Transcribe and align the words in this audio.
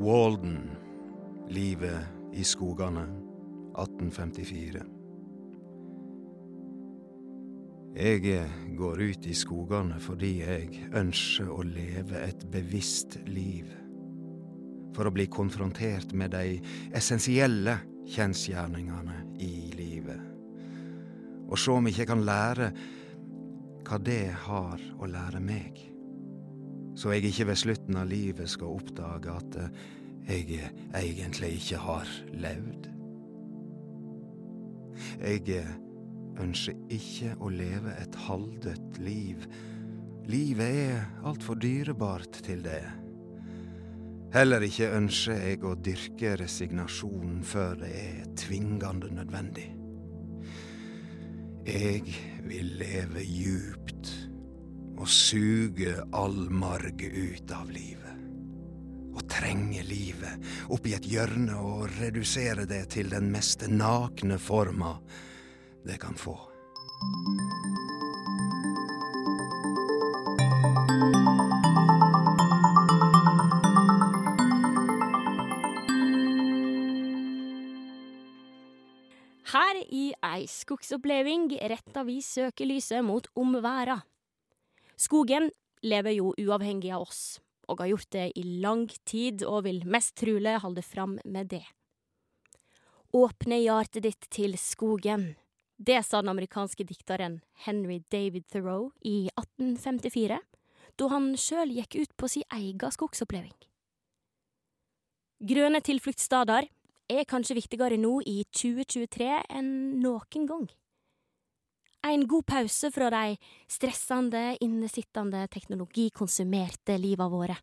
Walden, 0.00 0.70
livet 1.48 2.32
i 2.32 2.44
skogene, 2.44 3.02
1854. 3.76 4.84
Jeg 8.00 8.46
går 8.78 9.02
ut 9.02 9.28
i 9.28 9.34
skogene 9.36 9.98
fordi 10.00 10.30
jeg 10.38 10.86
ønsker 10.96 11.52
å 11.52 11.60
leve 11.68 12.22
et 12.24 12.46
bevisst 12.48 13.18
liv. 13.28 13.68
For 14.96 15.04
å 15.04 15.12
bli 15.12 15.28
konfrontert 15.28 16.16
med 16.16 16.32
de 16.32 16.56
essensielle 16.96 17.76
kjensgjerningene 18.08 19.20
i 19.44 19.52
livet. 19.76 20.24
Og 21.44 21.60
se 21.60 21.76
om 21.76 21.92
ikke 21.92 22.08
kan 22.08 22.24
lære 22.24 22.72
hva 23.84 24.00
det 24.00 24.22
har 24.48 24.80
å 24.96 25.12
lære 25.12 25.44
meg. 25.44 25.89
Så 27.00 27.14
jeg 27.14 27.30
ikke 27.30 27.46
ved 27.48 27.56
slutten 27.56 27.96
av 27.96 28.10
livet 28.10 28.50
skal 28.52 28.74
oppdage 28.76 29.32
at 29.32 29.54
jeg 30.28 30.66
egentlig 30.92 31.54
ikke 31.56 31.78
har 31.80 32.10
levd. 32.36 32.90
Jeg 35.22 35.62
ønsker 36.44 36.76
ikke 36.92 37.32
å 37.40 37.48
leve 37.54 37.96
et 38.02 38.20
halvdødt 38.26 39.00
liv. 39.00 39.48
Livet 40.28 40.76
er 40.84 41.08
altfor 41.24 41.56
dyrebart 41.64 42.42
til 42.44 42.66
det. 42.68 42.84
Heller 44.36 44.68
ikke 44.68 44.92
ønsker 45.00 45.40
jeg 45.40 45.64
å 45.64 45.72
dyrke 45.80 46.36
resignasjon 46.44 47.40
før 47.48 47.80
det 47.80 47.94
er 48.04 48.32
tvingende 48.44 49.08
nødvendig. 49.16 49.70
Jeg 51.64 52.04
vil 52.44 52.74
leve 52.84 53.24
djupt 53.24 54.19
og 55.00 55.08
suge 55.08 55.94
all 56.12 56.50
marg 56.52 57.00
ut 57.00 57.52
av 57.56 57.70
livet. 57.72 58.18
Å 59.16 59.24
trenge 59.30 59.82
livet 59.88 60.68
opp 60.70 60.86
i 60.86 60.94
et 60.96 61.08
hjørne 61.08 61.56
og 61.56 61.88
redusere 61.96 62.66
det 62.68 62.84
til 62.94 63.10
den 63.12 63.30
mest 63.32 63.64
nakne 63.72 64.38
forma 64.38 64.94
det 65.86 65.96
kan 66.02 66.14
få. 66.20 66.36
Her 79.50 79.80
i 79.90 80.12
ei 80.22 80.44
skogsoppleving 80.46 81.48
retter 81.72 82.06
vi 82.06 82.20
søkelyset 82.22 83.02
mot 83.02 83.26
omværa. 83.34 83.98
Skogen 85.00 85.48
lever 85.80 86.12
jo 86.18 86.34
uavhengig 86.36 86.90
av 86.92 87.06
oss, 87.06 87.40
og 87.72 87.80
har 87.80 87.94
gjort 87.94 88.10
det 88.12 88.26
i 88.36 88.42
lang 88.60 88.84
tid 89.08 89.44
og 89.48 89.64
vil 89.64 89.80
mest 89.88 90.12
trulig 90.20 90.58
holde 90.60 90.82
fram 90.84 91.16
med 91.24 91.48
det. 91.54 91.64
Åpne 93.16 93.62
hjertet 93.62 94.04
ditt 94.04 94.28
til 94.30 94.58
skogen. 94.60 95.32
Det 95.80 96.02
sa 96.04 96.20
den 96.20 96.34
amerikanske 96.34 96.84
dikteren 96.84 97.40
Henry 97.64 98.02
David 98.12 98.44
Thoreau 98.52 98.90
i 99.00 99.30
1854, 99.32 100.36
da 101.00 101.08
han 101.08 101.32
sjøl 101.40 101.72
gikk 101.78 101.96
ut 102.02 102.12
på 102.20 102.28
sin 102.28 102.44
egen 102.52 102.92
skogsoppleving. 102.92 103.56
Grønne 105.40 105.80
tilfluktssteder 105.80 106.68
er 107.10 107.24
kanskje 107.24 107.56
viktigere 107.56 107.96
nå 107.96 108.18
i 108.28 108.42
2023 108.52 109.30
enn 109.48 109.72
noen 110.04 110.46
gang. 110.50 110.68
En 112.02 112.26
god 112.28 112.46
pause 112.46 112.88
fra 112.90 113.10
de 113.12 113.36
stressende, 113.68 114.56
innesittende, 114.64 115.44
teknologikonsumerte 115.52 116.96
liva 116.98 117.28
våre. 117.28 117.58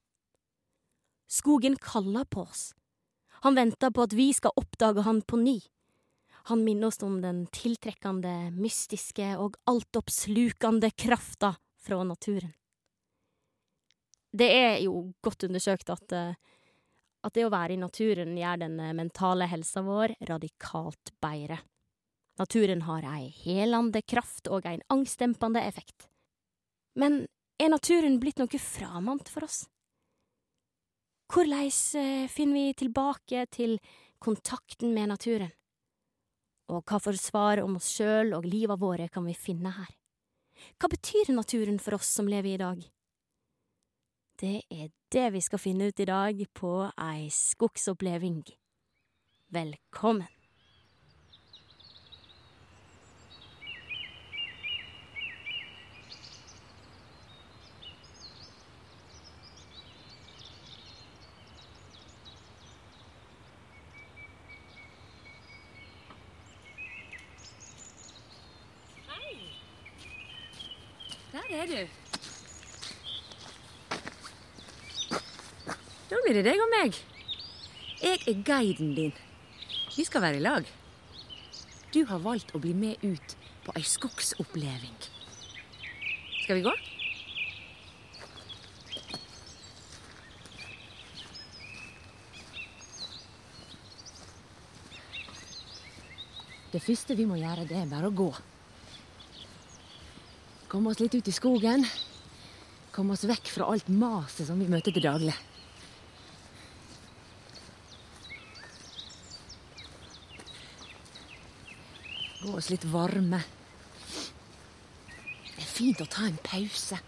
Skogen 1.28 1.76
kaller 1.82 2.26
på 2.30 2.44
oss. 2.46 2.70
Han 3.42 3.58
venter 3.58 3.92
på 3.92 4.06
at 4.06 4.14
vi 4.14 4.30
skal 4.34 4.54
oppdage 4.56 5.04
han 5.06 5.22
på 5.22 5.40
ny. 5.42 5.58
Han 6.48 6.64
minner 6.64 6.88
oss 6.88 7.02
om 7.04 7.20
den 7.22 7.46
tiltrekkende, 7.52 8.52
mystiske 8.56 9.34
og 9.42 9.58
altoppslukende 9.68 10.94
krafta 10.96 11.56
fra 11.84 12.04
naturen. 12.08 12.54
Det 14.38 14.48
er 14.54 14.78
jo 14.84 15.10
godt 15.24 15.48
undersøkt 15.48 15.90
at, 15.90 16.14
at 16.14 17.34
det 17.34 17.46
å 17.48 17.52
være 17.52 17.74
i 17.74 17.82
naturen 17.82 18.38
gjør 18.38 18.62
den 18.64 18.78
mentale 19.00 19.48
helsa 19.50 19.82
vår 19.84 20.14
radikalt 20.30 21.12
bedre. 21.24 21.58
Naturen 22.38 22.84
har 22.86 23.06
ei 23.16 23.32
helande 23.42 24.04
kraft 24.06 24.48
og 24.54 24.66
ein 24.70 24.84
angstdempende 24.94 25.64
effekt. 25.66 26.06
Men 26.94 27.26
er 27.58 27.72
naturen 27.74 28.20
blitt 28.22 28.38
noe 28.38 28.62
framand 28.62 29.30
for 29.30 29.48
oss? 29.48 29.64
Hvordan 31.34 32.30
finner 32.30 32.54
vi 32.54 32.76
tilbake 32.78 33.46
til 33.52 33.80
kontakten 34.24 34.94
med 34.94 35.10
naturen? 35.12 35.52
Og 36.70 36.84
hva 36.86 37.00
for 37.00 37.18
svar 37.18 37.62
om 37.64 37.78
oss 37.80 37.90
sjøl 37.96 38.36
og 38.38 38.46
liva 38.46 38.78
våre 38.78 39.10
kan 39.10 39.26
vi 39.26 39.34
finne 39.34 39.74
her? 39.74 39.90
Hva 40.78 40.90
betyr 40.92 41.34
naturen 41.34 41.80
for 41.80 41.98
oss 41.98 42.10
som 42.20 42.30
lever 42.30 42.54
i 42.54 42.62
dag? 42.62 42.86
Det 44.38 44.62
er 44.70 44.90
det 45.10 45.28
vi 45.34 45.42
skal 45.42 45.62
finne 45.62 45.90
ut 45.90 46.00
i 46.00 46.10
dag 46.10 46.42
på 46.54 46.74
ei 47.02 47.30
skogsoppleving. 47.34 48.44
Velkommen! 49.50 50.37
Er 71.52 71.68
du. 71.70 71.88
Da 76.08 76.20
blir 76.24 76.38
det 76.38 76.46
deg 76.48 76.60
og 76.64 76.70
meg. 76.72 76.98
Jeg 78.02 78.20
er 78.28 78.44
guiden 78.46 78.94
din. 78.96 79.16
Vi 79.96 80.06
skal 80.06 80.22
være 80.22 80.40
i 80.40 80.44
lag. 80.44 80.68
Du 81.94 82.04
har 82.06 82.20
valgt 82.22 82.54
å 82.56 82.62
bli 82.62 82.74
med 82.78 83.02
ut 83.04 83.38
på 83.66 83.74
ei 83.76 83.84
skogsoppleving. 83.84 85.00
Skal 86.44 86.60
vi 86.60 86.68
gå? 86.68 86.76
Det 96.72 96.84
første 96.84 97.16
vi 97.16 97.26
må 97.26 97.40
gjøre, 97.40 97.66
det 97.66 97.80
er 97.80 97.90
bare 97.90 98.12
å 98.12 98.16
gå. 98.16 98.30
Komme 100.78 100.92
oss 100.94 101.00
litt 101.02 101.16
ut 101.18 101.28
i 101.28 101.32
skogen. 101.34 101.82
Komme 102.94 103.16
oss 103.16 103.24
vekk 103.26 103.48
fra 103.50 103.66
alt 103.74 103.88
maset 103.90 104.46
som 104.46 104.60
vi 104.62 104.68
møter 104.70 104.94
til 104.94 105.02
daglig. 105.02 105.32
Gå 112.44 112.54
oss 112.60 112.70
litt 112.70 112.86
varme. 112.94 113.40
Det 115.48 115.64
er 115.64 115.72
fint 115.72 116.04
å 116.06 116.08
ta 116.14 116.28
en 116.28 116.38
pause. 116.46 117.00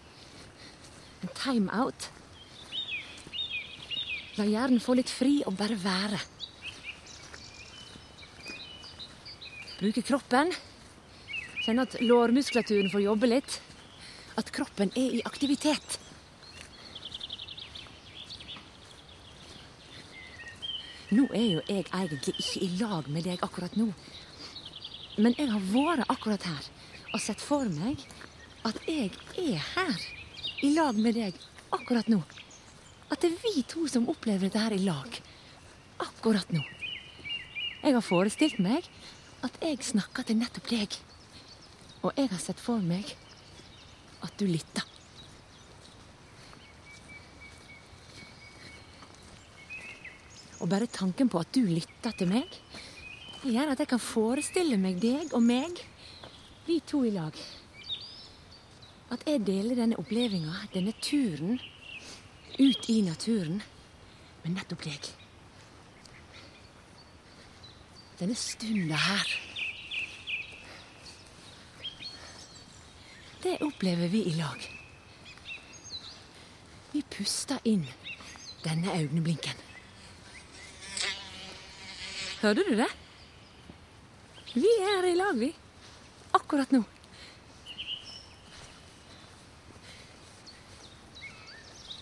En 1.22 1.34
time-out. 1.38 2.08
La 4.40 4.48
hjernen 4.50 4.82
få 4.82 4.98
litt 4.98 5.14
fri 5.14 5.44
og 5.44 5.54
bare 5.62 5.78
være. 5.78 6.24
Bruke 9.78 10.02
kroppen. 10.10 10.58
Kjenne 11.70 11.84
at 11.86 12.00
lårmuskulaturen 12.02 12.88
får 12.90 13.02
jobbe 13.04 13.28
litt. 13.30 13.56
At 14.42 14.48
kroppen 14.50 14.90
er 14.98 15.18
i 15.20 15.22
aktivitet. 15.22 16.00
Nå 21.14 21.28
er 21.30 21.44
jo 21.46 21.60
jeg 21.68 21.84
egentlig 21.86 22.34
ikke 22.42 22.64
i 22.66 22.70
lag 22.80 23.10
med 23.14 23.28
deg 23.30 23.44
akkurat 23.46 23.76
nå. 23.78 23.86
Men 25.22 25.36
jeg 25.38 25.52
har 25.52 25.68
vært 25.70 26.10
akkurat 26.10 26.48
her 26.50 26.72
og 27.12 27.22
sett 27.22 27.44
for 27.44 27.70
meg 27.70 28.02
at 28.66 28.80
jeg 28.90 29.12
er 29.38 29.62
her 29.76 30.08
i 30.66 30.72
lag 30.74 30.98
med 30.98 31.20
deg 31.20 31.38
akkurat 31.78 32.10
nå. 32.10 32.24
At 33.14 33.22
det 33.22 33.30
er 33.30 33.44
vi 33.44 33.62
to 33.70 33.86
som 33.86 34.10
opplever 34.10 34.48
dette 34.48 34.64
her 34.64 34.74
i 34.74 34.82
lag 34.88 35.22
akkurat 36.02 36.50
nå. 36.50 36.66
Jeg 37.84 37.94
har 37.94 38.08
forestilt 38.10 38.58
meg 38.58 38.90
at 39.46 39.62
jeg 39.62 39.86
snakker 39.92 40.26
til 40.26 40.42
nettopp 40.42 40.74
deg. 40.74 40.98
Og 42.00 42.16
jeg 42.16 42.30
har 42.32 42.40
sett 42.40 42.62
for 42.64 42.80
meg 42.84 43.10
at 44.24 44.36
du 44.40 44.46
lytter. 44.48 44.86
Og 50.60 50.68
bare 50.68 50.90
tanken 50.92 51.32
på 51.32 51.40
at 51.40 51.52
du 51.56 51.64
lytter 51.68 52.16
til 52.20 52.32
meg, 52.32 52.56
gjør 53.48 53.74
at 53.74 53.80
jeg 53.80 53.92
kan 53.94 54.02
forestille 54.04 54.80
meg 54.80 55.00
deg 55.00 55.32
og 55.36 55.44
meg, 55.44 55.80
vi 56.68 56.80
to 56.84 57.06
i 57.08 57.14
lag. 57.16 57.36
At 59.10 59.24
jeg 59.26 59.44
deler 59.48 59.80
denne 59.80 60.00
opplevelsen, 60.00 60.72
denne 60.76 60.94
turen, 61.02 61.60
ut 62.60 62.90
i 62.92 63.00
naturen, 63.08 63.62
med 64.44 64.56
nettopp 64.56 64.84
deg. 64.88 65.12
Denne 68.20 68.36
stunda 68.36 69.00
her 69.00 69.49
Det 73.44 73.58
opplever 73.64 74.08
vi 74.08 74.26
i 74.28 74.34
lag. 74.36 74.66
Vi 76.92 77.02
puster 77.08 77.60
inn 77.64 77.86
denne 78.66 78.92
øyeblinken. 78.98 79.62
Hørte 82.42 82.66
du 82.68 82.74
det? 82.76 82.90
Vi 84.54 84.72
er 84.84 85.08
i 85.08 85.16
lag, 85.16 85.40
vi. 85.40 85.54
Akkurat 86.36 86.72
nå. 86.72 86.82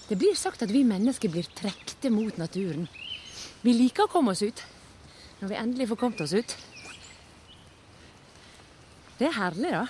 Det 0.08 0.16
blir 0.16 0.38
sagt 0.40 0.64
at 0.64 0.72
vi 0.72 0.86
mennesker 0.88 1.30
blir 1.30 1.46
trekte 1.58 2.10
mot 2.10 2.38
naturen. 2.40 2.88
Vi 3.62 3.76
liker 3.76 4.08
å 4.08 4.12
komme 4.12 4.34
oss 4.34 4.42
ut. 4.42 4.64
Når 5.42 5.52
vi 5.52 5.62
endelig 5.62 5.90
får 5.92 6.02
kommet 6.02 6.22
oss 6.24 6.34
ut. 6.34 6.58
Det 9.20 9.28
er 9.28 9.38
herlig, 9.38 9.74
da. 9.76 9.86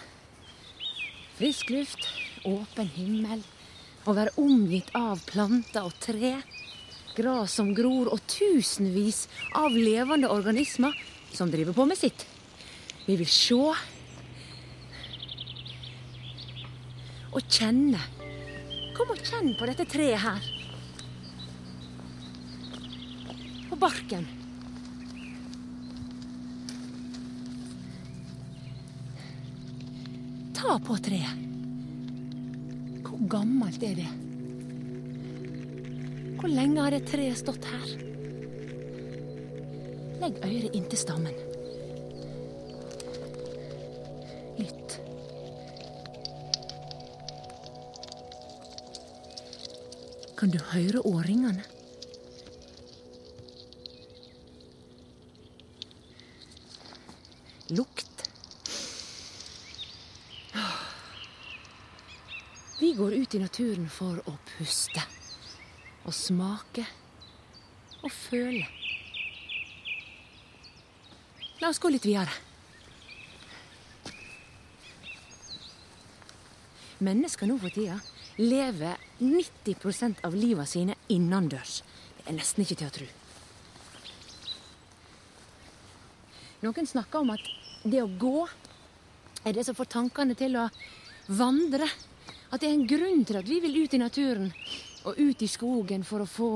Frisk 1.37 1.69
luft, 1.69 2.07
åpen 2.49 2.87
himmel. 2.95 3.43
Å 4.09 4.13
være 4.17 4.31
omgitt 4.41 4.87
av 4.97 5.19
planter 5.29 5.85
og 5.85 5.93
tre. 6.01 6.31
Gras 7.13 7.53
som 7.59 7.69
gror, 7.77 8.09
og 8.09 8.23
tusenvis 8.25 9.27
av 9.57 9.75
levende 9.75 10.31
organismer 10.33 10.97
som 11.29 11.51
driver 11.53 11.77
på 11.77 11.85
med 11.85 11.99
sitt. 11.99 12.25
Vi 13.05 13.19
vil 13.19 13.29
se 13.29 13.59
og 17.37 17.53
kjenne. 17.53 18.01
Kom 18.97 19.13
og 19.13 19.21
kjenn 19.21 19.53
på 19.59 19.69
dette 19.69 19.85
treet 19.93 20.23
her. 20.25 20.49
På 23.69 23.77
barken. 23.77 24.25
Ta 30.67 30.73
på 30.83 30.97
treet. 30.99 31.43
Hvor 33.07 33.21
gammelt 33.31 33.83
er 33.87 33.93
det? 33.95 34.07
Hvor 36.41 36.51
lenge 36.51 36.83
har 36.83 36.91
det 36.91 37.05
treet 37.07 37.39
stått 37.39 37.63
her? 37.71 37.85
Legg 40.19 40.41
øret 40.43 40.75
inntil 40.75 40.99
stammen. 40.99 41.39
Lytt. 44.59 44.97
Kan 50.35 50.51
du 50.51 50.59
høre 50.73 51.05
årringene? 51.07 51.63
Lukt. 57.71 58.03
Vi 62.79 62.91
går 62.93 63.13
ut 63.27 63.35
i 63.35 63.39
naturen 63.43 63.89
for 63.91 64.21
å 64.23 64.33
puste. 64.55 65.01
Og 66.07 66.15
smake. 66.15 66.85
Og 68.05 68.11
føle. 68.13 68.63
La 71.59 71.67
oss 71.67 71.81
gå 71.81 71.91
litt 71.91 72.05
videre. 72.07 72.31
Mennesker 77.03 77.49
nå 77.49 77.57
for 77.59 77.73
tida 77.73 77.97
lever 78.37 78.95
90% 79.19 80.23
av 80.25 80.35
livet 80.37 80.69
sine 80.69 80.95
innendørs. 81.11 81.81
Det 82.21 82.29
er 82.31 82.37
nesten 82.37 82.63
ikke 82.63 82.79
til 82.79 82.87
å 82.87 82.95
tro. 82.95 83.07
Noen 86.63 86.87
snakker 86.89 87.25
om 87.25 87.35
at 87.35 87.51
det 87.83 88.01
å 88.05 88.09
gå 88.09 88.47
er 89.43 89.57
det 89.57 89.65
som 89.67 89.75
får 89.77 89.95
tankene 89.99 90.37
til 90.37 90.55
å 90.61 90.69
vandre. 91.27 91.89
At 92.47 92.61
det 92.61 92.69
er 92.69 92.77
en 92.77 92.87
grunn 92.87 93.25
til 93.27 93.39
at 93.39 93.47
vi 93.47 93.59
vil 93.59 93.81
ut 93.83 93.93
i 93.93 93.99
naturen 93.99 94.51
og 95.07 95.19
ut 95.19 95.41
i 95.43 95.49
skogen 95.51 96.05
for 96.07 96.23
å 96.23 96.29
få 96.29 96.51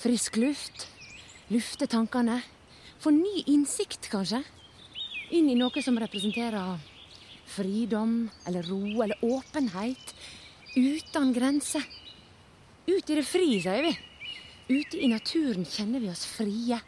frisk 0.00 0.38
luft. 0.40 0.86
Lufte 1.52 1.88
tankene. 1.90 2.38
Få 3.02 3.12
ny 3.12 3.42
innsikt, 3.50 4.08
kanskje. 4.12 4.40
Inn 5.36 5.50
i 5.52 5.58
noe 5.58 5.82
som 5.84 5.98
representerer 6.00 6.80
fridom 7.52 8.30
eller 8.48 8.64
ro 8.70 9.02
eller 9.04 9.20
åpenhet. 9.26 10.14
Uten 10.76 11.32
grenser. 11.36 11.84
Ut 12.86 13.10
i 13.10 13.18
det 13.18 13.26
fri, 13.28 13.60
sier 13.60 13.84
vi. 13.84 13.92
Ute 14.72 14.96
i 14.96 15.12
naturen 15.12 15.66
kjenner 15.68 16.00
vi 16.00 16.08
oss 16.12 16.24
frie. 16.24 16.80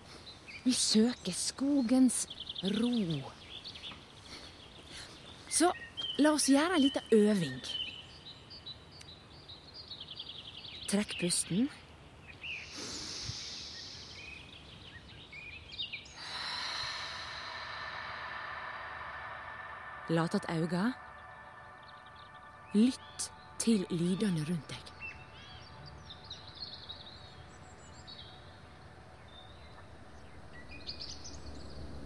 Vi 0.64 0.72
søker 0.72 1.36
skogens 1.36 2.24
ro. 2.78 3.20
Så 5.52 5.68
la 6.24 6.32
oss 6.32 6.48
gjøre 6.48 6.78
en 6.78 6.86
liten 6.86 7.12
øving. 7.12 7.83
Trekk 10.88 11.18
pusten. 11.20 11.68
Lat 20.08 20.34
att 20.34 20.50
auga. 20.50 20.92
Lytt 22.74 23.30
til 23.58 23.86
lydene 23.90 24.44
rundt 24.44 24.68
deg. 24.68 24.92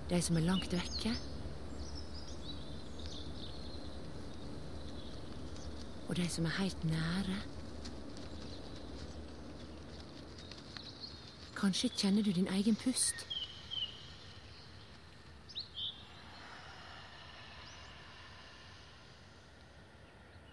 De 0.09 0.23
som 0.23 0.39
er 0.39 0.47
langt 0.47 0.73
vekke. 0.73 1.17
Og 6.09 6.17
de 6.17 6.29
som 6.31 6.47
er 6.47 6.61
helt 6.63 6.85
nære. 6.85 7.58
Kanskje 11.59 11.89
kjenner 11.91 12.23
du 12.23 12.31
din 12.31 12.47
egen 12.55 12.77
pust. 12.79 13.27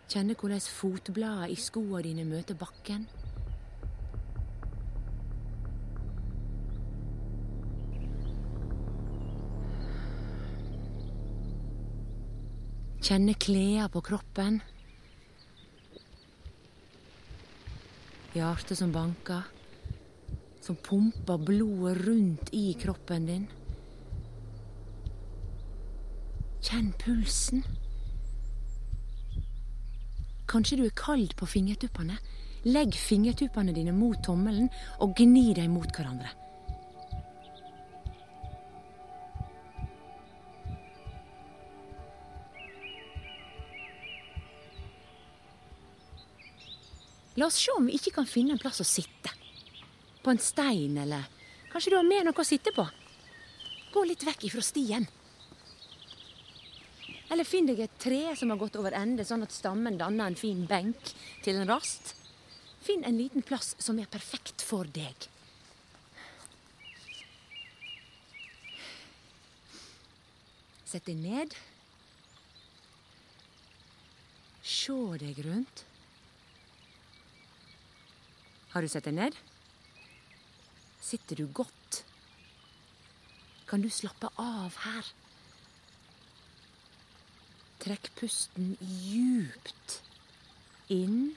Kjenne 0.10 0.34
hvordan 0.40 0.62
fotbladene 0.62 1.52
i 1.52 1.58
skoene 1.60 2.02
dine 2.08 2.26
møter 2.26 2.58
bakken. 2.58 3.06
Kjenne 13.06 13.36
klærne 13.38 13.90
på 13.94 14.02
kroppen. 14.02 14.64
Hjertet 18.34 18.80
som 18.80 18.90
banker, 18.96 19.46
som 20.66 20.76
pumper 20.76 21.38
blodet 21.38 21.98
rundt 22.08 22.50
i 22.52 22.74
kroppen 22.74 23.26
din. 23.26 23.48
Kjenn 26.66 26.94
pulsen. 26.98 27.62
Kanskje 30.50 30.80
du 30.80 30.86
er 30.88 30.98
kald 30.98 31.36
på 31.38 31.46
fingertuppene. 31.46 32.18
Legg 32.66 32.98
fingertuppene 32.98 33.76
dine 33.78 33.94
mot 33.94 34.18
tommelen 34.26 34.72
og 34.98 35.14
gni 35.20 35.52
dem 35.54 35.78
mot 35.78 35.92
hverandre. 35.94 36.34
La 47.36 47.52
oss 47.52 47.60
se 47.60 47.74
om 47.76 47.86
vi 47.86 48.00
ikke 48.00 48.18
kan 48.18 48.26
finne 48.26 48.56
en 48.56 48.62
plass 48.62 48.82
å 48.82 48.88
sitte. 48.88 49.45
På 50.26 50.34
en 50.34 50.42
stein, 50.42 50.98
eller 50.98 51.28
kanskje 51.70 51.94
du 51.94 52.00
har 52.00 52.08
med 52.08 52.26
noe 52.26 52.42
å 52.42 52.48
sitte 52.48 52.74
på. 52.74 52.88
Gå 53.94 54.04
litt 54.10 54.26
vekk 54.26 54.48
ifra 54.48 54.64
stien. 54.66 55.06
Eller 57.30 57.46
finn 57.46 57.70
deg 57.70 57.84
et 57.86 58.00
tre 58.02 58.34
som 58.38 58.50
har 58.50 58.58
gått 58.58 58.78
over 58.82 58.96
ende, 58.98 59.26
sånn 59.26 59.46
at 59.46 59.54
stammen 59.54 60.00
danner 60.02 60.32
en 60.32 60.40
fin 60.40 60.66
benk 60.70 61.14
til 61.46 61.62
en 61.62 61.70
rast. 61.70 62.16
Finn 62.86 63.06
en 63.06 63.18
liten 63.18 63.46
plass 63.46 63.74
som 63.82 64.02
er 64.02 64.10
perfekt 64.10 64.66
for 64.66 64.90
deg. 64.98 65.30
Sett 70.86 71.06
deg 71.06 71.18
ned. 71.22 71.54
Se 74.66 74.96
deg 75.22 75.42
rundt. 75.46 75.84
Har 78.74 78.82
du 78.82 78.90
sett 78.90 79.06
deg 79.06 79.18
ned? 79.18 79.46
Sitter 81.06 81.36
du 81.36 81.46
godt? 81.54 82.06
Kan 83.70 83.82
du 83.82 83.90
slappe 83.94 84.30
av 84.42 84.74
her? 84.82 85.10
Trekk 87.84 88.10
pusten 88.18 88.72
djupt 88.82 90.00
inn. 90.90 91.36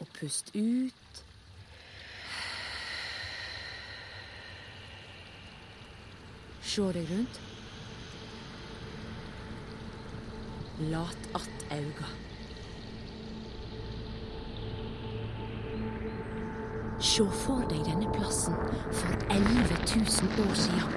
Og 0.00 0.08
Pust 0.16 0.54
ut. 0.56 1.20
Se 6.62 6.88
deg 6.96 7.12
rundt. 7.12 7.42
Lat 10.88 11.30
att 11.36 11.68
auga. 11.76 12.27
Se 16.98 17.22
for 17.30 17.62
deg 17.70 17.84
denne 17.86 18.08
plassen 18.10 18.56
for 18.90 19.12
11 19.30 19.76
000 19.86 20.42
år 20.42 20.56
siden. 20.58 20.96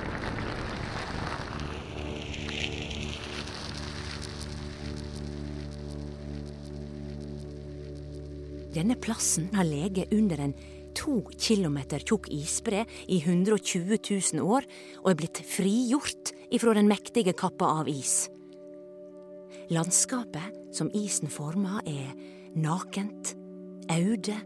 Denne 8.73 8.97
plassen 8.97 9.51
har 9.53 9.67
ligget 9.67 10.09
under 10.15 10.41
en 10.41 10.57
to 10.97 11.21
kilometer 11.37 12.01
tjukk 12.01 12.31
isbre 12.33 12.87
i 13.05 13.21
120 13.21 14.01
000 14.01 14.41
år 14.41 14.65
og 15.03 15.09
er 15.13 15.21
blitt 15.21 15.45
frigjort 15.45 16.33
ifra 16.49 16.73
den 16.73 16.89
mektige 16.89 17.37
kappa 17.37 17.75
av 17.77 17.89
is. 17.91 18.31
Landskapet 19.69 20.73
som 20.73 20.89
isen 20.97 21.29
former, 21.29 21.83
er 21.85 22.15
nakent, 22.57 23.35
aude 23.91 24.39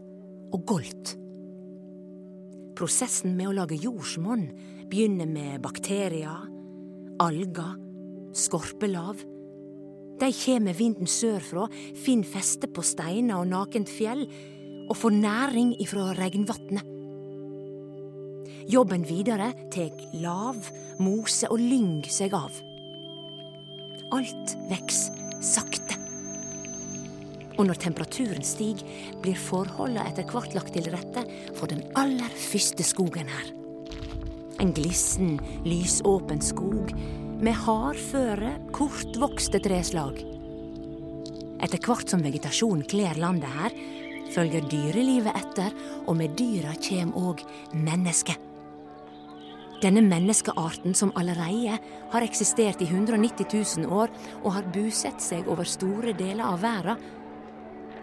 og 0.52 0.66
goldt. 0.68 1.16
Prosessen 2.76 3.32
med 3.38 3.48
å 3.48 3.54
lage 3.56 3.78
jordsmonn 3.80 4.50
begynner 4.90 5.28
med 5.30 5.62
bakterier, 5.64 6.44
alger, 7.24 7.78
skorpelav. 8.36 9.22
De 10.20 10.28
kjem 10.32 10.68
med 10.68 10.76
vinden 10.76 11.08
sørfra, 11.08 11.64
finner 11.96 12.28
feste 12.28 12.68
på 12.68 12.84
steiner 12.84 13.40
og 13.40 13.48
nakent 13.48 13.88
fjell 13.88 14.26
og 14.86 14.94
får 15.00 15.16
næring 15.16 15.72
ifra 15.80 16.10
regnvatnet. 16.20 16.92
Jobben 18.68 19.06
videre 19.08 19.52
tek 19.72 19.96
lav, 20.20 20.58
mose 21.00 21.48
og 21.48 21.62
lyng 21.62 22.02
seg 22.12 22.34
av. 22.36 22.60
Alt 24.12 24.56
veks 24.68 25.06
sakte. 25.40 25.95
Og 27.56 27.68
når 27.68 27.80
temperaturen 27.80 28.44
stiger, 28.44 28.84
blir 29.24 29.38
forholdene 29.40 30.04
etter 30.10 30.28
hvert 30.28 30.56
lagt 30.56 30.74
til 30.76 30.88
rette 30.92 31.24
for 31.56 31.70
den 31.72 31.84
aller 31.96 32.32
første 32.36 32.84
skogen 32.86 33.30
her. 33.32 33.52
En 34.60 34.72
glissen, 34.76 35.36
lysåpen 35.64 36.40
skog 36.44 36.92
med 37.40 37.56
hardføre, 37.66 38.54
kortvokste 38.76 39.60
treslag. 39.64 40.22
Etter 41.64 41.80
hvert 41.80 42.12
som 42.12 42.24
vegetasjonen 42.24 42.84
kler 42.88 43.18
landet 43.20 43.52
her, 43.52 43.76
følger 44.32 44.64
dyrelivet 44.70 45.36
etter, 45.38 45.72
og 46.06 46.16
med 46.18 46.36
dyra 46.38 46.74
kjem 46.82 47.14
òg 47.16 47.44
mennesket. 47.76 48.40
Denne 49.82 50.00
menneskearten 50.00 50.96
som 50.96 51.12
allerede 51.20 51.76
har 52.12 52.24
eksistert 52.24 52.80
i 52.80 52.88
190 52.88 53.44
000 53.84 53.92
år 53.92 54.12
og 54.42 54.54
har 54.56 54.68
bosatt 54.72 55.20
seg 55.20 55.48
over 55.52 55.68
store 55.68 56.14
deler 56.16 56.46
av 56.48 56.62
verden. 56.64 57.02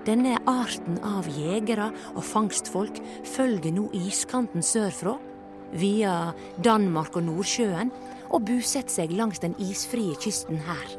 Denne 0.03 0.35
arten 0.51 0.97
av 1.07 1.29
jegere 1.31 1.85
og 2.11 2.25
fangstfolk 2.27 2.97
følger 3.23 3.71
nå 3.71 3.85
iskanten 3.95 4.65
sørfra, 4.65 5.15
via 5.73 6.33
Danmark 6.61 7.15
og 7.15 7.23
Nordsjøen, 7.29 7.91
og 8.33 8.43
bosetter 8.49 8.91
seg 8.91 9.13
langs 9.15 9.39
den 9.39 9.55
isfrie 9.63 10.17
kysten 10.19 10.59
her. 10.67 10.89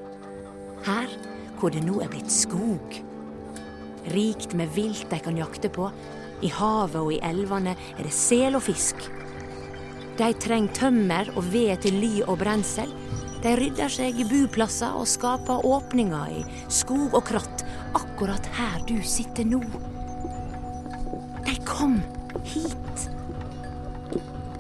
Her 0.87 1.13
hvor 1.59 1.75
det 1.75 1.85
nå 1.85 1.99
er 2.01 2.11
blitt 2.13 2.33
skog. 2.33 2.97
Rikt 4.15 4.57
med 4.57 4.73
vilt 4.75 5.07
de 5.13 5.21
kan 5.21 5.37
jakte 5.37 5.69
på. 5.73 5.91
I 6.45 6.51
havet 6.53 7.01
og 7.01 7.13
i 7.13 7.21
elvene 7.25 7.77
er 7.77 8.03
det 8.05 8.13
sel 8.15 8.57
og 8.57 8.65
fisk. 8.67 9.05
De 10.19 10.31
trenger 10.41 10.77
tømmer 10.77 11.31
og 11.35 11.45
ved 11.53 11.77
til 11.85 11.97
ly 12.01 12.13
og 12.25 12.39
brensel. 12.41 12.91
De 13.45 13.53
rydder 13.61 13.93
seg 13.93 14.21
buplasser 14.31 14.97
og 14.97 15.09
skaper 15.11 15.65
åpninger 15.69 16.37
i 16.41 16.45
skog 16.73 17.13
og 17.13 17.27
kratt, 17.29 17.64
akkurat 17.95 18.47
her 18.57 18.83
du 18.89 18.99
sitter 19.03 19.47
nå. 19.49 19.61
De 21.45 21.55
kom 21.67 22.01
hit. 22.45 23.07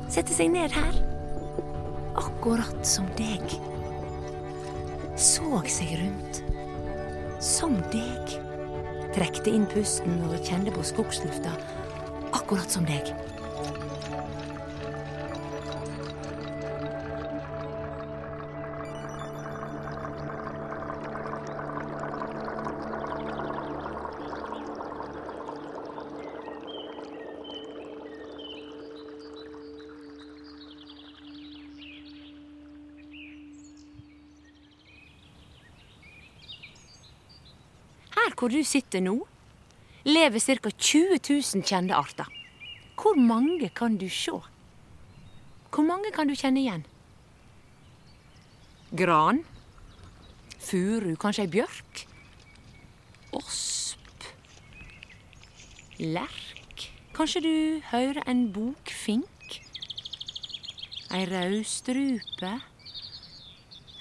Sette 0.09 0.35
seg 0.35 0.53
ned 0.55 0.75
her. 0.75 0.97
Akkurat 2.21 2.87
som 2.87 3.07
deg. 3.19 3.57
Såg 5.19 5.69
seg 5.71 5.97
rundt. 6.03 6.43
Som 7.43 7.79
deg. 7.93 8.37
Trekte 9.15 9.53
inn 9.55 9.67
pusten 9.71 10.21
og 10.29 10.39
kjente 10.43 10.75
på 10.75 10.87
skogslufta. 10.87 11.55
Akkurat 12.35 12.71
som 12.71 12.87
deg. 12.87 13.15
Hvor 38.35 38.51
du 38.51 38.65
sitter 38.67 39.01
nå, 39.05 39.19
lever 40.05 40.43
ca. 40.43 40.71
20 40.71 41.21
000 41.23 41.63
kjente 41.63 41.95
arter. 41.95 42.31
Hvor 42.99 43.15
mange 43.19 43.69
kan 43.75 43.97
du 43.97 44.09
se? 44.09 44.35
Hvor 45.71 45.87
mange 45.87 46.11
kan 46.15 46.29
du 46.29 46.35
kjenne 46.39 46.63
igjen? 46.63 46.85
Gran. 48.95 49.43
Furu, 50.63 51.15
kanskje 51.21 51.45
ei 51.45 51.51
bjørk. 51.51 52.05
Osp. 53.35 54.29
Lerk. 55.99 56.87
Kanskje 57.15 57.43
du 57.45 57.57
hører 57.91 58.23
en 58.31 58.47
bokfink. 58.55 59.59
Ei 61.15 61.27
raustrupe. 61.31 62.55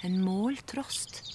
En 0.04 0.18
måltrost. 0.22 1.33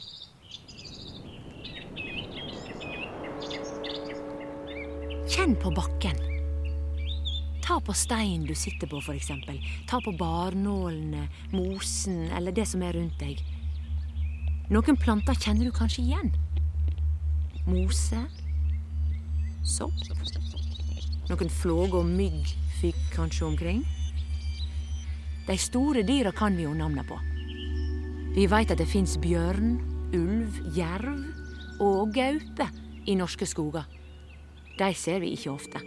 Kjenn 5.40 5.54
på 5.56 5.70
bakken. 5.72 6.18
Ta 7.64 7.78
på 7.80 7.94
steinen 7.96 8.44
du 8.44 8.52
sitter 8.60 8.90
på, 8.92 9.00
eksempel. 9.14 9.62
Ta 9.88 10.02
på 10.04 10.12
barnålene, 10.20 11.30
mosen 11.54 12.26
eller 12.36 12.52
det 12.52 12.66
som 12.68 12.82
er 12.84 12.98
rundt 12.98 13.16
deg. 13.22 13.40
Noen 14.68 14.98
planter 15.00 15.38
kjenner 15.40 15.70
du 15.70 15.72
kanskje 15.72 16.04
igjen. 16.04 16.34
Mose. 17.70 18.20
Sopp. 19.64 19.96
Noen 21.30 21.54
flåger 21.62 22.02
og 22.02 22.10
mygg 22.10 22.52
fikk 22.82 23.00
kanskje 23.14 23.48
omkring. 23.48 23.80
De 25.48 25.56
store 25.56 26.04
dyra 26.04 26.34
kan 26.36 26.60
vi 26.60 26.66
jo 26.68 26.74
navnene 26.76 27.06
på. 27.08 27.22
Vi 28.36 28.50
veit 28.52 28.76
at 28.76 28.84
det 28.84 28.90
fins 28.92 29.16
bjørn, 29.24 29.80
ulv, 30.20 30.60
jerv 30.76 31.80
og 31.80 32.12
gaupe 32.20 32.68
i 33.08 33.16
norske 33.16 33.48
skoger. 33.48 33.88
De 34.80 34.94
ser 34.96 35.20
vi 35.20 35.34
ikke 35.36 35.52
ofte. 35.52 35.82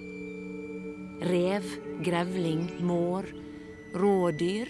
Rev, 1.24 1.64
grevling, 2.04 2.66
mår, 2.84 3.24
rådyr, 3.96 4.68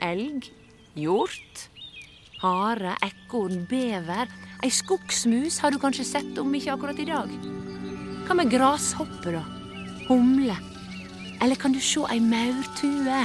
elg, 0.00 0.48
hjort, 0.96 1.66
hare, 2.40 2.94
ekorn, 3.04 3.66
bever. 3.68 4.30
Ei 4.62 4.70
skogsmus 4.72 5.58
har 5.60 5.74
du 5.74 5.80
kanskje 5.82 6.06
sett, 6.14 6.32
om 6.40 6.54
ikke 6.54 6.72
akkurat 6.72 7.02
i 7.02 7.08
dag. 7.10 7.32
Hva 8.24 8.38
med 8.38 8.48
grashoppe, 8.52 9.34
da? 9.34 9.44
Humle? 10.08 10.56
Eller 11.42 11.58
kan 11.58 11.74
du 11.74 11.80
se 11.82 12.06
ei 12.08 12.22
maurtue? 12.24 13.24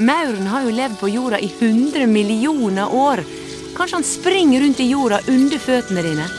Mauren 0.00 0.46
har 0.48 0.64
jo 0.64 0.72
levd 0.72 0.96
på 0.96 1.10
jorda 1.12 1.40
i 1.44 1.50
100 1.50 2.06
millioner 2.08 2.88
år. 2.88 3.20
Kanskje 3.76 3.98
han 3.98 4.06
springer 4.06 4.64
rundt 4.64 4.80
i 4.80 4.88
jorda 4.94 5.20
under 5.28 5.60
føttene 5.60 6.06
dine? 6.06 6.30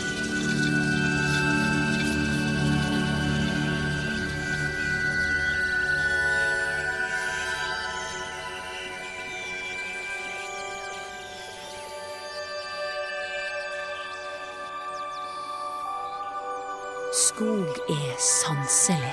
Skog 17.31 17.67
er 17.89 18.15
sanselig. 18.19 19.11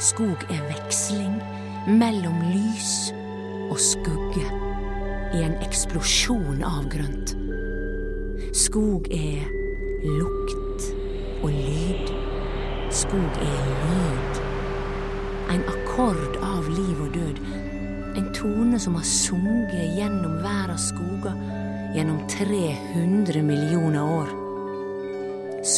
Skog 0.00 0.44
er 0.48 0.62
veksling 0.70 1.34
mellom 1.98 2.38
lys 2.48 3.10
og 3.66 3.76
skugge 3.82 4.44
i 5.36 5.42
en 5.44 5.56
eksplosjon 5.66 6.62
av 6.64 6.86
grønt. 6.94 7.34
Skog 8.56 9.10
er 9.12 9.44
lukt 10.06 10.86
og 11.42 11.52
lyd. 11.52 12.14
Skog 13.02 13.42
er 13.50 13.68
lyd. 13.82 14.40
En 15.52 15.68
akkord 15.74 16.40
av 16.40 16.72
liv 16.72 17.04
og 17.04 17.12
død. 17.18 17.44
En 18.16 18.32
tone 18.32 18.80
som 18.80 18.96
har 18.96 19.04
sunget 19.04 19.92
gjennom 19.98 20.40
verdens 20.40 20.88
skoger 20.88 21.36
gjennom 21.92 22.24
300 22.32 23.44
millioner 23.44 24.08
år. 24.22 24.45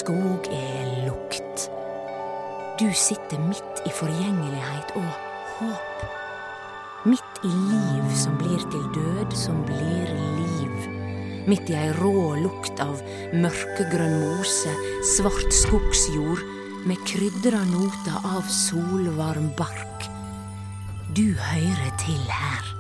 Skog 0.09 0.47
er 0.49 0.87
lukt. 1.05 1.67
Du 2.81 2.87
sitter 2.97 3.43
midt 3.45 3.81
i 3.85 3.91
forgjengelighet 3.93 4.95
og 4.97 5.09
håp. 5.59 6.05
Midt 7.05 7.43
i 7.45 7.51
liv 7.53 8.15
som 8.17 8.39
blir 8.41 8.63
til 8.73 8.87
død, 8.95 9.35
som 9.37 9.59
blir 9.69 10.15
liv. 10.39 10.87
Midt 11.53 11.69
i 11.69 11.77
ei 11.77 11.91
rå 11.99 12.39
lukt 12.41 12.81
av 12.81 13.03
mørkegrønn 13.37 14.17
mose, 14.23 14.73
svart 15.11 15.53
skogsjord, 15.59 16.41
med 16.89 17.05
krydra 17.05 17.61
noter 17.69 18.33
av 18.33 18.49
solvarm 18.49 19.53
bark. 19.61 20.09
Du 21.13 21.37
hører 21.51 21.93
til 22.01 22.25
her. 22.33 22.73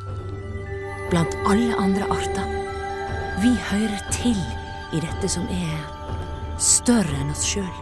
Blant 1.12 1.37
alle 1.44 1.76
andre 1.76 2.08
arter. 2.08 2.58
Vi 3.44 3.52
hører 3.68 4.00
til 4.16 4.44
i 4.97 5.04
dette 5.04 5.28
som 5.37 5.44
er 5.52 5.98
større 6.88 7.18
enn 7.21 7.33
oss 7.35 7.42
sjøl. 7.45 7.80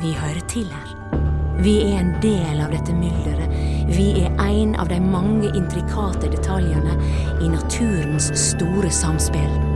Vi 0.00 0.16
hører 0.18 0.40
til 0.50 0.66
her. 0.66 0.88
Vi 1.62 1.76
er 1.84 2.00
en 2.00 2.08
del 2.24 2.58
av 2.64 2.72
dette 2.74 2.90
mylderet. 2.90 3.52
Vi 3.86 4.08
er 4.24 4.34
en 4.42 4.72
av 4.82 4.90
de 4.90 4.98
mange 4.98 5.52
intrikate 5.54 6.32
detaljene 6.32 6.96
i 7.38 7.52
naturens 7.52 8.32
store 8.40 8.90
samspill. 8.90 9.73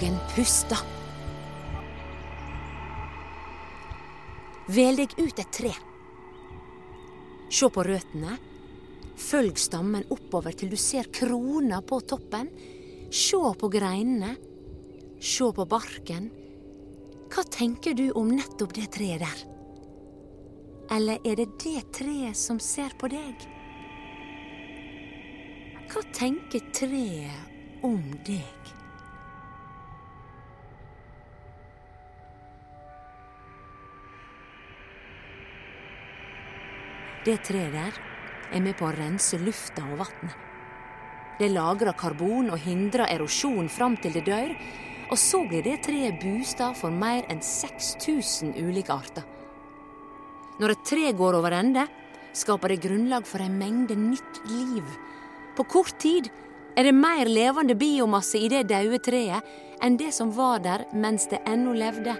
Skogen 0.00 0.16
puster. 0.32 0.78
Vel 4.72 4.96
deg 4.96 5.12
ut 5.18 5.42
et 5.42 5.50
tre. 5.52 5.72
Se 7.52 7.68
på 7.68 7.84
røttene. 7.84 8.38
Følg 9.20 9.60
stammen 9.60 10.06
oppover 10.08 10.56
til 10.56 10.72
du 10.72 10.78
ser 10.80 11.10
krona 11.12 11.82
på 11.84 12.00
toppen. 12.00 12.48
Se 13.12 13.42
på 13.60 13.68
greinene. 13.68 14.32
Se 15.20 15.52
på 15.52 15.68
barken. 15.68 16.32
Hva 17.28 17.44
tenker 17.44 17.92
du 17.92 18.06
om 18.16 18.32
nettopp 18.32 18.72
det 18.80 18.88
treet 18.96 19.20
der? 19.20 19.46
Eller 20.96 21.20
er 21.28 21.42
det 21.44 21.50
det 21.60 21.84
treet 22.00 22.40
som 22.40 22.56
ser 22.56 22.96
på 22.96 23.12
deg? 23.12 23.48
Hva 25.92 26.08
tenker 26.16 26.70
treet 26.72 27.84
om 27.84 28.00
deg? 28.24 28.79
Det 37.20 37.36
treet 37.44 37.74
der 37.74 37.96
er 38.50 38.62
med 38.64 38.78
på 38.78 38.86
å 38.88 38.94
rense 38.96 39.36
lufta 39.42 39.84
og 39.92 39.98
vannet. 40.00 40.36
Det 41.40 41.50
lagrer 41.52 41.96
karbon 41.96 42.48
og 42.52 42.60
hindrer 42.64 43.10
erosjon 43.12 43.68
fram 43.72 43.98
til 44.00 44.14
det 44.16 44.22
dør, 44.24 44.54
og 45.10 45.18
så 45.20 45.42
blir 45.48 45.64
det 45.66 45.82
treet 45.84 46.20
bostad 46.22 46.76
for 46.78 46.92
mer 46.94 47.26
enn 47.32 47.42
6000 47.44 48.54
ulike 48.56 48.94
arter. 48.94 49.26
Når 50.60 50.74
et 50.74 50.86
tre 50.88 51.12
går 51.16 51.36
over 51.36 51.56
ende, 51.56 51.86
skaper 52.36 52.72
det 52.72 52.82
grunnlag 52.84 53.26
for 53.28 53.44
en 53.44 53.56
mengde 53.58 53.96
nytt 54.00 54.40
liv. 54.48 54.84
På 55.56 55.66
kort 55.68 55.98
tid 56.00 56.30
er 56.76 56.88
det 56.88 56.94
mer 56.96 57.28
levende 57.28 57.76
biomasse 57.76 58.40
i 58.40 58.48
det 58.52 58.66
døde 58.70 59.00
treet 59.04 59.56
enn 59.84 59.96
det 60.00 60.12
som 60.16 60.32
var 60.36 60.60
der 60.64 60.86
mens 60.92 61.28
det 61.28 61.42
ennå 61.48 61.76
levde. 61.76 62.16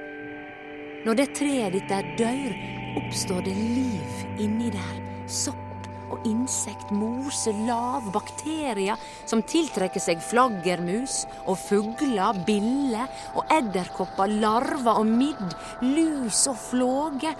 Når 1.06 1.16
det 1.16 1.28
treet 1.36 1.76
ditt 1.76 1.88
der 1.88 2.08
dør, 2.20 2.79
oppstår 2.98 3.44
det 3.46 3.54
liv 3.54 4.40
inni 4.42 4.70
der. 4.74 4.96
Sopp 5.30 5.70
og 6.10 6.26
insekt, 6.26 6.90
mose, 6.90 7.52
lav, 7.66 8.08
bakterier 8.14 8.98
som 9.28 9.44
tiltrekker 9.46 10.02
seg 10.02 10.22
flaggermus 10.24 11.22
og 11.44 11.58
fugler, 11.62 12.40
biller 12.46 13.06
og 13.38 13.46
edderkopper, 13.54 14.32
larver 14.42 14.98
og 14.98 15.06
midd, 15.06 15.54
lus 15.86 16.46
og 16.50 16.58
flåger. 16.58 17.38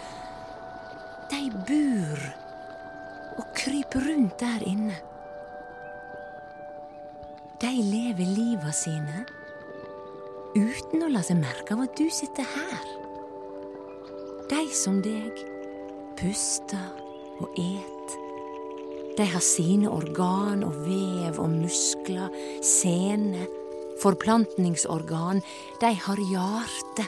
De 1.31 1.43
bur 1.51 2.23
og 3.41 3.51
kryper 3.57 4.07
rundt 4.11 4.39
der 4.43 4.65
inne. 4.71 4.97
De 7.61 7.75
lever 7.85 8.25
liva 8.25 8.73
sine 8.73 9.27
uten 10.57 11.05
å 11.05 11.11
la 11.13 11.21
seg 11.23 11.39
merke 11.39 11.77
av 11.77 11.85
at 11.85 11.99
du 11.99 12.09
sitter 12.11 12.47
her. 12.57 13.00
De 14.51 14.65
som 14.75 14.97
deg 14.99 15.45
puster 16.19 16.89
og 17.39 17.55
et. 17.55 18.15
De 19.15 19.27
har 19.31 19.45
sine 19.47 19.87
organ 19.87 20.65
og 20.67 20.75
vev 20.89 21.39
og 21.39 21.53
muskler, 21.53 22.33
sene, 22.67 23.47
forplantningsorgan. 24.03 25.39
De 25.79 25.93
har 26.07 26.25
hjerte, 26.33 27.07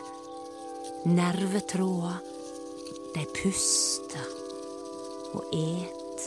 nervetråder. 1.10 2.22
De 3.16 3.26
puster 3.34 4.30
og 5.34 5.42
et, 5.50 6.26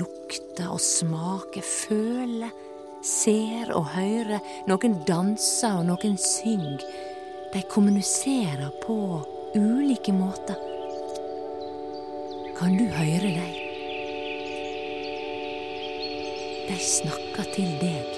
lukter 0.00 0.72
og 0.72 0.80
smaker, 0.80 1.60
føler, 1.60 2.54
ser 3.04 3.74
og 3.76 3.92
hører. 3.98 4.40
Noen 4.70 5.02
danser 5.04 5.76
og 5.76 5.90
noen 5.92 6.16
synger. 6.16 6.88
De 7.52 7.68
kommuniserer 7.68 8.72
på 8.80 9.02
ulike 9.56 10.12
måter. 10.12 10.58
Kan 12.58 12.76
du 12.76 12.84
høre 12.90 13.32
dem? 13.32 13.52
De 16.68 16.76
snakker 16.76 17.52
til 17.54 17.76
deg. 17.80 18.17